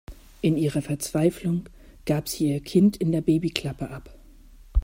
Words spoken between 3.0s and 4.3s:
der Babyklappe ab.